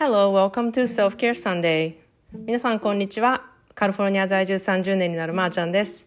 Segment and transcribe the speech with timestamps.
[0.00, 1.94] Hello, welcome to Self Care Sunday.
[2.32, 3.42] 皆さんこんにちは。
[3.74, 6.06] カリフォルニア在住30年になるまーちゃんです。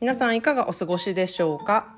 [0.00, 1.88] 皆さんいかがお過ごしでしょうか？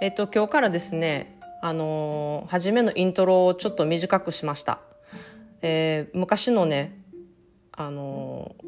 [0.00, 4.78] えっと今日からですね、あのー、初めのイントロをちょっと短くしました。
[5.62, 6.96] えー、昔のね、
[7.72, 8.64] あのー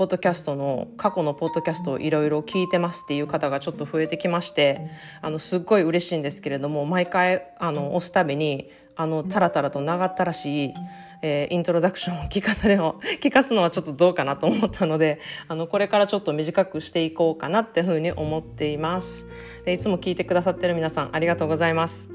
[0.00, 4.88] ポッドキャストの過去のポッドキャストをいろいろ聞いてますっていう方がちょっと増えてきまして
[5.20, 10.74] あのすっごい嬉しいんですけれども毎回あの押すたびにあのタラタラと長ったらしい、
[11.20, 19.26] えー、イントロダクションを聞かされの 聞かすのはちょっとどうかなと思ったのであのこれからちょっと短くしていこうかなっていうふうに思っています。
[19.66, 22.08] でいつも聞いてくださってる皆さんありがとうございます。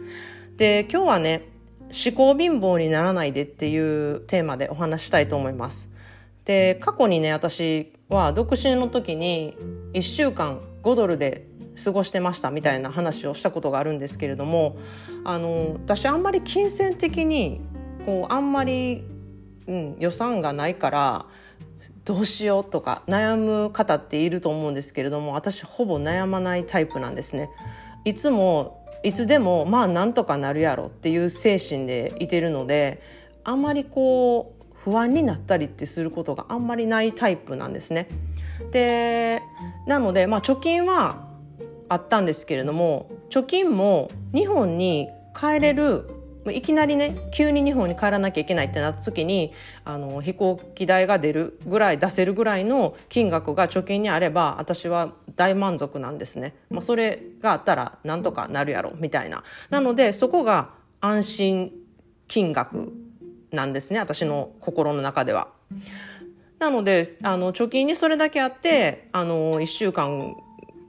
[0.57, 1.49] で今日はね
[1.81, 5.91] 思考貧乏にならないでっていうテーマでお話したいと思います
[6.45, 9.57] で過去にね私は独身の時に
[9.93, 11.47] 1週間5ドルで
[11.83, 14.77] 過ごしてましたみたいな話をしたことがあるんですけれども
[15.23, 17.61] あの私あんまり金銭的に
[18.05, 19.03] こうあんまり、
[19.67, 21.25] うん、予算がないから
[22.05, 27.49] どうしようとか悩む方っていると思うんですけれども私ほぼ悩まないタイプなんですね。
[28.05, 33.01] いつもいつでもまあなんとかなるやろっていう精神でいてるので
[33.43, 34.54] あんまりこう
[34.85, 38.07] 不安になったりってすることがあんまりないタイプなんですね。
[38.71, 39.41] で
[39.87, 41.27] なので、まあ、貯金は
[41.89, 46.11] あったんですけれども貯金も日本に帰れる
[46.51, 49.51] いきなりね急に日本に帰らなきゃいけないってなった時に
[49.83, 56.53] あの飛行機代が出るぐらい出せるぐらいの金額が貯金にあれば私は大満足なんですね。
[56.69, 59.43] まあ、それがあったらなんとかなるやろみたいな。
[59.71, 60.69] なのでそこが
[61.01, 61.71] 安心
[62.27, 62.93] 金額
[63.55, 65.49] なんですね私の心の中では。
[66.59, 70.35] なのであの貯金にそれだけあってあの1週間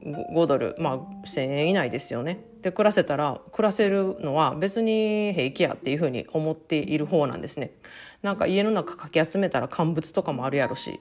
[0.04, 2.40] 5ドルまあ1,000円以内ですよね。
[2.62, 7.72] で暮らせたら暮らせるのは別に平気やっていうふうに思っている方なんですね。
[8.22, 11.00] なんか家の中かき集めたら乾物とかもあるやろし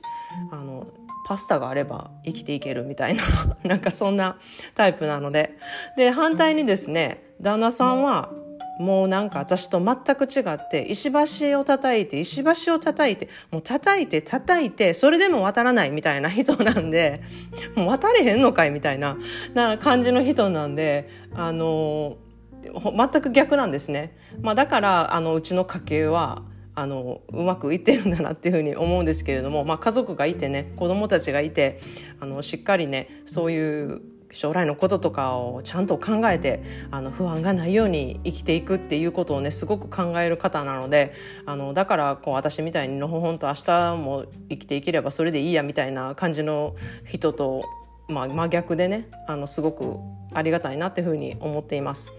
[0.52, 0.88] あの
[1.26, 3.24] パスタがあれば生きていけるみたいな
[3.64, 4.38] なんかそんな
[4.76, 5.58] タイプなので
[5.98, 8.32] で反対にですね旦那さんは
[8.80, 11.12] もうなんか私と全く違って石
[11.50, 17.22] 橋を叩いて石橋を叩いてもう叩いて叩いてそれでも渡らないみたいな人なんで
[17.76, 19.18] もう渡れへんのかいみたいな
[19.54, 22.18] な感じの人なんであの
[22.64, 24.18] 全く逆なんですね。
[24.42, 26.42] まあ、だからあのうちの家系は
[26.74, 31.80] あのうまくいってるんだなっていうふうに思うんですけれども、まあ、家族がいてね子供たちがいて
[32.20, 41.14] あのしっかりねそういう将来のこととかをちゃんと考えてあの不安がないように生きていくっていうことをねすごく考える方なので
[41.46, 46.76] あのだからこう私みたいにのほほんと明日も生きていければそれでいいやみたいな感じの
[47.06, 47.64] 人と、
[48.08, 49.98] まあ、真逆でねあのすごく
[50.34, 52.12] ありがたいなっていうふうに思っています。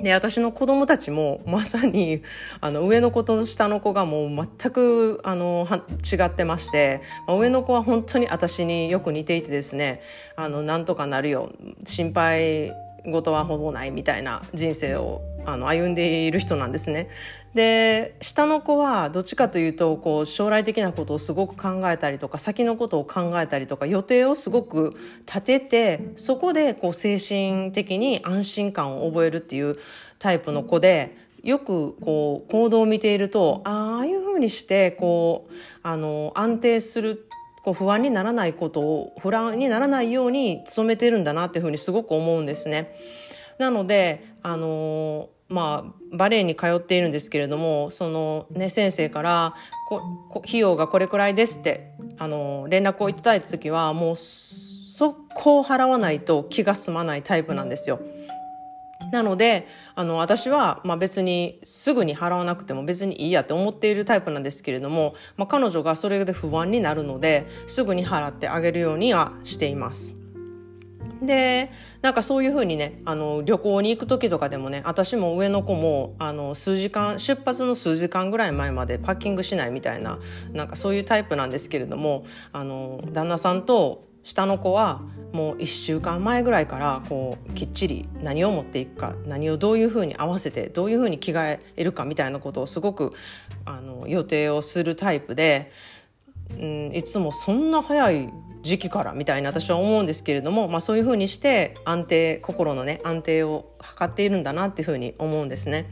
[0.00, 2.22] で私の子供たちもまさに
[2.60, 10.02] あの上の子と下の子がもう全くあの違ってまして、まあ、上の子は本当に私によく似ていてですね
[10.36, 11.52] あのなんとかなるよ
[11.84, 12.72] 心配
[13.04, 17.08] 事はほぼないみたいな人生をあの歩んでいる人なんですね。
[17.54, 24.96] で下の子はどっちかというとこう将来的なことをすごく考えたりとか先のことを考えたりとか予定をすごく
[25.26, 29.76] 立ててそこでこう精神的に安心感を覚えるっていう
[30.18, 37.28] タイプの子でよくこう行動を見ているとああいうふうにしてこうあの安定する
[37.64, 42.96] こう不安にならないことを不安にならないように努めてるんだなっていうふうにすごく思うんですね。
[43.58, 49.54] なのであのまあ、バレエに通っているんですけれどもその、ね、先生から
[49.88, 58.00] こ費用がこれくらいですってあの連絡をいただいた時はもう速攻払わないと気が済まないタイプなんですよ。
[59.10, 70.21] なのであの私は、まあ、別にすぐに払わなくても別にいいやって思っているタイプなんですけれども、まあ、彼女がそれで不安になるのですぐに払ってあげるようにはしています。
[71.22, 80.18] でなんかそういうふうにねあの旅行に行く時とかでもね私も上の子もあの数時間出発の数時間ぐらい前までパッキングしないみたいな
[80.52, 85.02] なんかそういうタイプなんですけれどもあの旦那さんと下の子は
[85.32, 93.12] もう1週間前ぐらいからこうきっちり何を持っていくか何をどういうふうに合わせてどういうふうに着替えるかみたいなことをすごく
[93.64, 95.72] あの予定をするタイプで、
[96.50, 105.86] うん、いつもそんな早い時期からみたいな私は思うんですけれども、まあ、そういうふうにして安定心のね安定を図っているんだなっていうふうに思うんですね。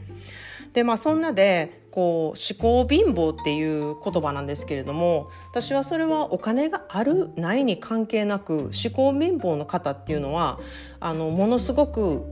[0.73, 10.59] でまあそんなでこう思考貧乏っていう言葉なんですけれども私はそれはお金があるないに関係なく思考貧乏の方っていうのは
[11.01, 12.25] あのものすごく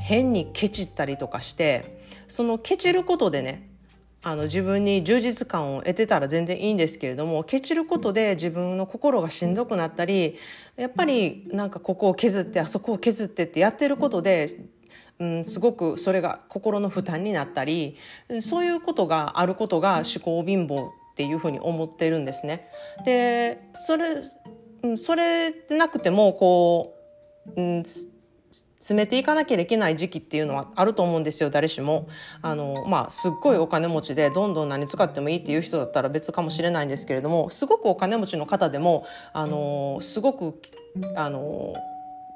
[0.00, 1.96] 変にケチったりとかして
[2.26, 3.65] そのケチることでね
[4.26, 10.36] あの自分に充実感を得てたら全然いいんですけれどもケチることで自分の心がしんどくなったり
[10.74, 14.48] やっぱりなんかここを削ってあそこを削ってってやってることで
[15.18, 17.96] うん、すごくそれが心の負担になったり
[18.42, 22.68] そういうことがあることが思考貧乏っていうふうに思ってるんですね。
[23.06, 24.22] でそれ
[24.96, 26.96] それなくてもこ
[27.56, 27.82] う、うん、
[28.78, 32.08] 詰めていかなきゃいけない時期っていうのはあると思うんですよ誰しも。
[32.42, 40.60] あのまあすっごいお金持ちでどんどん何使ってもいいっていう人だったら別かもしれないんですけれどもすごくお金持ちの方でもあのすごく
[41.16, 41.74] あの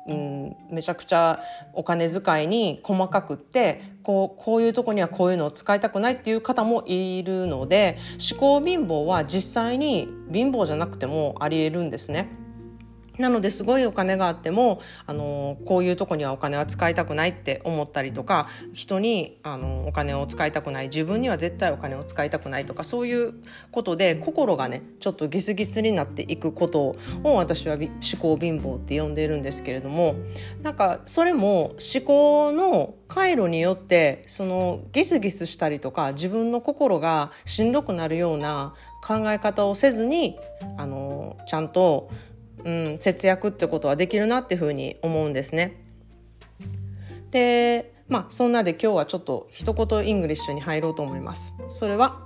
[0.06, 1.40] うん、めちゃくちゃ
[1.72, 7.98] お金遣いに細かくってこうこういうとこにはこういうのを使いたくないっていう方もいるので
[8.32, 12.28] 思考貧乏は実際に貧乏じゃなくてもありえるんですね。
[13.20, 23.34] なのですごいお金があってもあのこういうとこにはお金は使いたくないって思ったりとか人にあのお金を使いたくない自分には絶対お金を使いたくないとかそういう
[23.70, 27.88] ことで心がねちょっとギスギスになっていくことを私は思
[28.20, 30.14] 考貧乏って呼んでいるんですけれども
[30.62, 40.38] なんかそれも思考の回路によってそのギスギスしたりとか自分の心がしんどくなるような考え方をせずに
[40.76, 42.10] あのちゃんと
[42.64, 45.76] うん、節約ってことはできるなっていうふうに思うんですね。
[47.30, 51.54] でまあそんなで今日はちょっと一言イングリッシュに入ろうと思います。
[51.68, 52.20] それは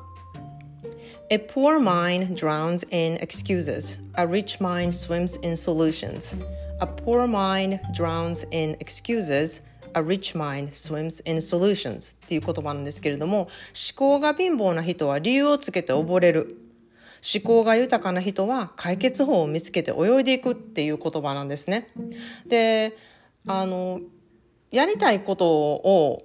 [1.31, 3.99] A poor mind drowns in excuses.
[4.15, 6.37] A rich mind swims in solutions.
[6.81, 9.63] A poor mind drowns in excuses.
[9.95, 13.49] A rich mind swims in solutions っていう言葉なんですけれども思
[13.95, 16.64] 考が貧乏な人は理由をつけて溺れる
[17.25, 21.89] 思考が豊かな人は解決法を見つけて泳いでいくっていう言葉なんですね。
[22.47, 22.97] で、
[23.47, 24.01] あの、
[24.71, 26.23] やりたいことを、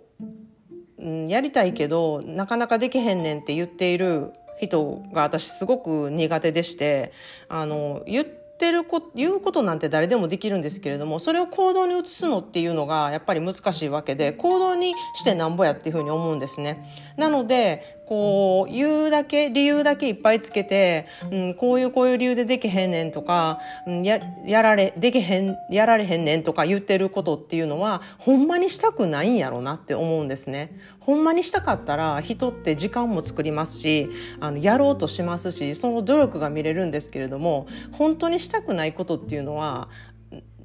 [0.98, 7.14] うん、やりたいけど、なかなかできへんねんって言っている人が私すごく苦手でして、
[7.48, 8.26] あの、言っ
[8.60, 16.94] てるこ言うことなんて誰でもできるんですけれどもそれを行動に移すのっていうのがやっぱり難しいわけで行動にしてなんぼやっていうふうに思うんですね。
[17.16, 30.76] なのでこう言うだけ理由だけいっぱいつけて、うん、こういうこういう理由でできへんねんとか、うん、ややられできへんやられへんねんとか言ってることっていうのはほんまにしたくないんやろうなって思うんですね。
[31.00, 34.10] ほんまにしたかったら人って時間も作りますし
[34.40, 39.88] あのやろうとしますしその努力が見れるんですけれども本当にしたくないことっていうのは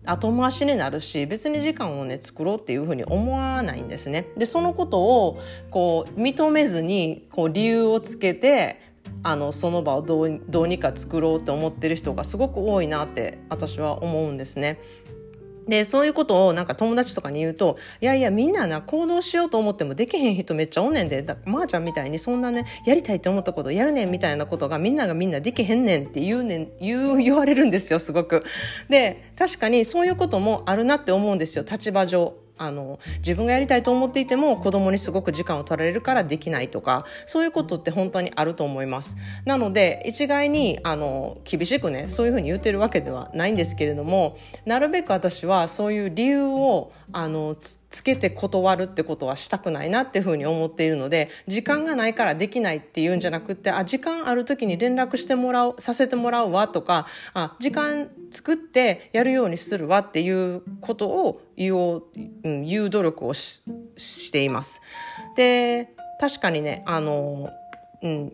[0.06, 4.27] 後回しになるし別に時間をね作ろうっていうふうに思わないんですね。
[4.37, 5.41] でそのことを
[5.71, 8.81] こう認めずにこう理由をつけて
[9.23, 14.79] あのその場をどうどうにか作ろうって思ってる人がすごく多いなって私は思うんですね。
[15.69, 28.45] で、そういうことをなんか友達とかに言うと、いやいやみんなな行動しようと思ってもできへん人めっちゃおんねんで、だまー、あ、ちゃんみたいにそんなね、やりたいって思ったことやるねんみたいなことがみんながみんなできへんねんって言うねん、言う、 言われるんですよ、すごく。
[28.89, 32.44] で、確かにそういうこともあるなって思うんですよ、立場上。
[32.56, 39.17] あの自分がやりたいと思っていても子供にすごく時間を取られるからできないとかそういうことって本当にあると思います。
[39.45, 47.56] なので一概にあの厳しくねそういうふうに言ってるわけではないんですけれどもなるべく私はそういう理由をあの
[47.91, 62.05] つけて断るってことはしたくないなっていうふうに思っているので時間がないからできないっていうんじゃなくてあ時間ある時に連絡してもらうさせてもらうわとかあ時間作ってやるようにするわっていうことを言おう、
[62.44, 63.63] うん、言う努力をし
[63.96, 64.82] しています。
[65.37, 67.51] で確かにねあの、
[68.03, 68.32] うん、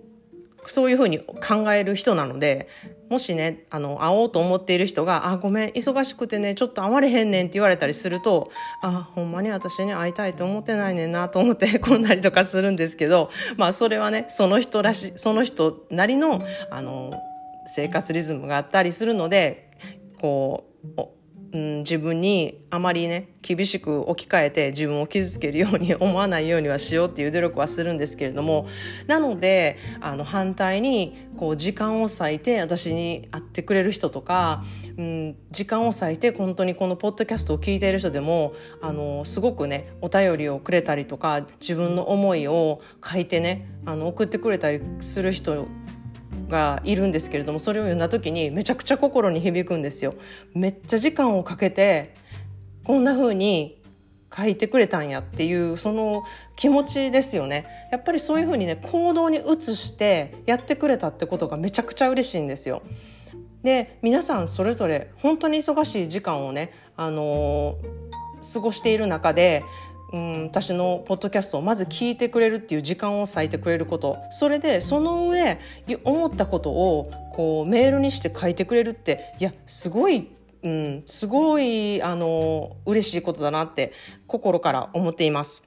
[0.67, 2.69] そういうふうに考える人なので
[3.11, 8.53] もしね、あの、会おうと思っている人が、あ、ごめん、忙しくてね、ちょっと会われへんねんって言われたりすると、
[8.83, 16.41] あ、ほんまに私に会いたいと思ってないねんなと思って こんなりとかするんですけど、まあそれはね、その人らし、その人なりの、
[16.71, 17.13] あの、
[17.67, 19.71] 生活リズムがあったりするので、
[20.21, 21.20] こう、
[21.53, 28.69] うん、自分にあまりね厳しく置き換えて自分を傷つけるように思わないようにはしようっていう努力はするんですけれども
[29.09, 34.65] なのであの反対にこう時間を割いて私に会ってくれる人とか、
[34.97, 45.67] うん、時間を割いて本当にこのポッドキャストを聞いている人でもあのすごくねお便りをくれたりとか自分の思いを書いてねあの送ってくれたりする人
[46.51, 50.15] がいるんですけれどもそれを読んだ時にめちゃくちゃ心に響くんですよ。
[50.55, 52.13] めっちゃ時間をかけて
[52.85, 53.81] こんな風に
[54.37, 56.25] 書いてくれたんやっていうその
[56.57, 62.83] 気持ちですよねやっぱりそういう風にね行動に移してやってくれたってことがめちゃくちゃ嬉しいんですよ。
[63.63, 69.63] で皆さんそれぞれ本当に忙しい時間をね、あのー、過ごしている中で
[70.13, 75.59] うん、私のポッドキャストをまず聞いてくれるっていう時間を割いてくれることそれでその上
[76.05, 80.29] 思ったことをこうメールにして書いてくれるっていやすごい
[80.63, 83.93] うん、すごいあの嬉しいことだなって
[84.27, 85.63] 心から思っています。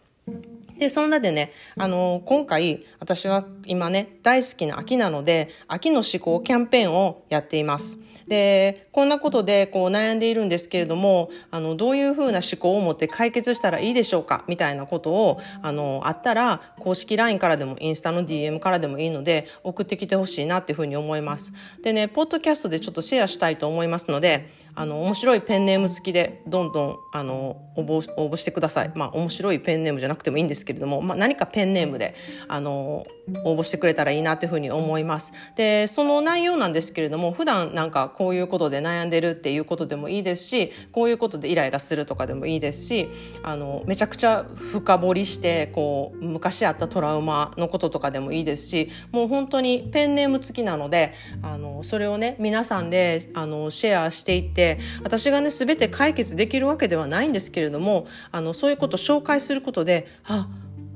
[0.77, 7.99] で、そんなでね、あの、今回、私は今ね、大好きな秋なので、秋の思考キャンペーンをやっています。
[8.27, 14.43] で、こんなことでこう悩んでいるんですけれども、あの、どういうふうな思考を持って解決したらいいでしょうか？
[14.47, 21.53] みたいなことを、あの、あったら、公式 LINE からでもインスタの DM からでもいいので、送ってきてほしいなっていうふうに思います。
[21.83, 28.91] でね、ポッドキャストでちょっとシェアしたいと思いますので、あの面白いペンネーム好きでどんどんあの応募応募してください。
[28.95, 32.15] まあ面白いペンネームじゃなくてもいいんですけれども、まあ、何かペンネームで
[32.47, 33.05] あの
[33.45, 35.33] 応募してくれたらいいなというふうに思います。
[35.55, 43.09] でその内容なんですけれども普段なんかこういうことで悩んでるっていうことでもいいですしこういうことでイライラするとかでもいいですし
[43.43, 60.47] あのめちゃくちゃ深掘りしてこう昔あったトラウマのこととかでもいいですしもう本当にペンネーム付きなのであのそれをね皆さんであのシェアしていってて私がね全て解決できるわけではないんですけれどもあのそういうことを紹介することであ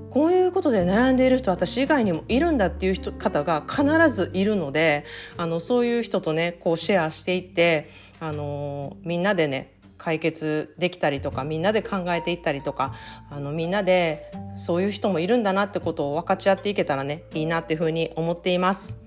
[0.10, 5.04] こういうことで悩んでいる人私以外にもいるんだっていう人方が必ずいるので
[5.36, 12.94] あのそういう人とねこうシェアしていってあのみんなでね解決できたりとかみんなで考えていったりとか
[13.30, 19.07] あのみんなでそういう人もいるんだなってことを分かち合っていけたらねいいなっていうふうに思っています。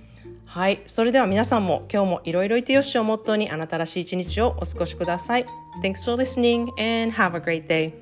[0.50, 0.82] はい。
[0.86, 5.46] それでは皆さんも今日もいろいろいてよしをモットーにあなたらしい一日をお過ごしください。
[5.80, 7.99] Thanks for listening and have a great day.